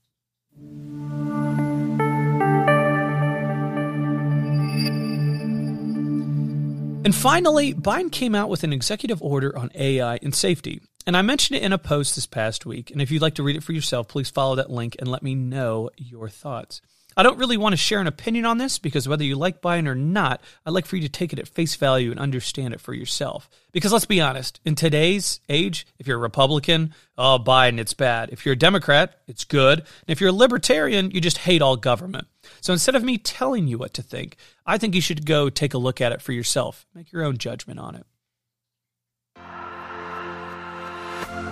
And 7.05 7.15
finally, 7.15 7.73
Biden 7.73 8.11
came 8.11 8.35
out 8.35 8.49
with 8.49 8.65
an 8.65 8.73
executive 8.73 9.21
order 9.21 9.57
on 9.57 9.71
AI 9.73 10.19
and 10.21 10.35
safety. 10.35 10.81
And 11.07 11.15
I 11.15 11.21
mentioned 11.21 11.57
it 11.57 11.63
in 11.63 11.71
a 11.71 11.77
post 11.77 12.13
this 12.15 12.27
past 12.27 12.65
week. 12.65 12.91
And 12.91 13.01
if 13.01 13.09
you'd 13.09 13.21
like 13.21 13.35
to 13.35 13.43
read 13.43 13.55
it 13.55 13.63
for 13.63 13.71
yourself, 13.71 14.09
please 14.09 14.29
follow 14.29 14.55
that 14.55 14.69
link 14.69 14.97
and 14.99 15.09
let 15.09 15.23
me 15.23 15.33
know 15.33 15.89
your 15.95 16.27
thoughts. 16.27 16.81
I 17.19 17.23
don't 17.23 17.37
really 17.37 17.57
want 17.57 17.73
to 17.73 17.77
share 17.77 17.99
an 17.99 18.07
opinion 18.07 18.45
on 18.45 18.59
this 18.59 18.79
because 18.79 19.05
whether 19.05 19.25
you 19.25 19.35
like 19.35 19.61
Biden 19.61 19.87
or 19.87 19.93
not, 19.93 20.39
I'd 20.65 20.71
like 20.71 20.85
for 20.85 20.95
you 20.95 21.01
to 21.01 21.09
take 21.09 21.33
it 21.33 21.39
at 21.39 21.49
face 21.49 21.75
value 21.75 22.11
and 22.11 22.19
understand 22.19 22.73
it 22.73 22.79
for 22.79 22.93
yourself. 22.93 23.49
Because 23.73 23.91
let's 23.91 24.05
be 24.05 24.21
honest, 24.21 24.61
in 24.63 24.73
today's 24.75 25.41
age, 25.49 25.85
if 25.97 26.07
you're 26.07 26.15
a 26.15 26.21
Republican, 26.21 26.95
oh, 27.17 27.37
Biden, 27.37 27.77
it's 27.77 27.93
bad. 27.93 28.29
If 28.31 28.45
you're 28.45 28.53
a 28.53 28.57
Democrat, 28.57 29.19
it's 29.27 29.43
good. 29.43 29.79
And 29.79 29.87
if 30.07 30.21
you're 30.21 30.29
a 30.29 30.31
libertarian, 30.31 31.11
you 31.11 31.19
just 31.19 31.39
hate 31.39 31.61
all 31.61 31.75
government. 31.75 32.29
So 32.61 32.71
instead 32.71 32.95
of 32.95 33.03
me 33.03 33.17
telling 33.17 33.67
you 33.67 33.77
what 33.77 33.93
to 33.95 34.01
think, 34.01 34.37
I 34.65 34.77
think 34.77 34.95
you 34.95 35.01
should 35.01 35.25
go 35.25 35.49
take 35.49 35.73
a 35.73 35.77
look 35.77 35.99
at 35.99 36.13
it 36.13 36.21
for 36.21 36.31
yourself. 36.31 36.85
Make 36.95 37.11
your 37.11 37.25
own 37.25 37.37
judgment 37.37 37.81
on 37.81 37.95
it. 37.95 38.05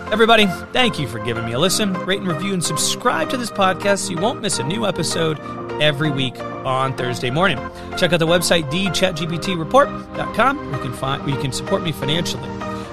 Everybody, 0.09 0.47
thank 0.71 0.99
you 0.99 1.07
for 1.07 1.19
giving 1.19 1.45
me 1.45 1.51
a 1.51 1.59
listen. 1.59 1.93
Rate 2.05 2.19
and 2.19 2.27
review 2.29 2.53
and 2.53 2.63
subscribe 2.63 3.29
to 3.29 3.37
this 3.37 3.51
podcast 3.51 3.99
so 3.99 4.11
you 4.11 4.17
won't 4.17 4.41
miss 4.41 4.57
a 4.57 4.63
new 4.63 4.85
episode 4.87 5.37
every 5.81 6.09
week 6.09 6.39
on 6.39 6.95
Thursday 6.95 7.29
morning. 7.29 7.57
Check 7.97 8.13
out 8.13 8.19
the 8.19 8.25
website 8.27 8.71
thechatgptreport.com 8.71 10.57
where 10.57 10.75
you 10.75 10.81
can 10.81 10.93
find 10.93 11.23
where 11.23 11.35
you 11.35 11.41
can 11.41 11.51
support 11.51 11.83
me 11.83 11.91
financially. 11.91 12.47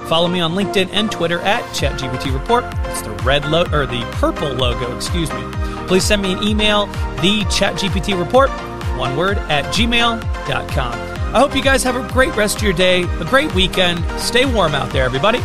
Follow 0.08 0.26
me 0.26 0.40
on 0.40 0.54
LinkedIn 0.54 0.88
and 0.92 1.10
Twitter 1.10 1.38
at 1.40 1.62
ChatGPTReport. 1.72 2.90
It's 2.90 3.02
the 3.02 3.10
red 3.22 3.44
logo 3.46 3.78
or 3.78 3.86
the 3.86 4.02
purple 4.14 4.52
logo, 4.52 4.94
excuse 4.96 5.32
me. 5.32 5.42
Please 5.86 6.04
send 6.04 6.20
me 6.20 6.32
an 6.32 6.42
email, 6.42 6.86
the 7.22 7.44
ChatGPTReport, 7.44 8.98
one 8.98 9.16
word, 9.16 9.38
at 9.38 9.64
gmail.com. 9.66 10.92
I 11.34 11.38
hope 11.38 11.54
you 11.54 11.62
guys 11.62 11.84
have 11.84 11.96
a 11.96 12.12
great 12.12 12.34
rest 12.36 12.56
of 12.56 12.64
your 12.64 12.72
day, 12.72 13.04
a 13.04 13.24
great 13.24 13.54
weekend. 13.54 14.04
Stay 14.20 14.44
warm 14.44 14.74
out 14.74 14.92
there, 14.92 15.04
everybody. 15.04 15.38